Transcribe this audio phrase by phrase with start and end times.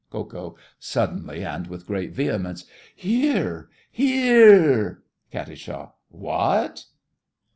[0.09, 0.57] KO.
[0.79, 2.65] (suddenly, and with great vehemence).
[2.95, 5.03] Here!—Here!
[5.29, 5.93] KAT.
[6.09, 6.85] What!!!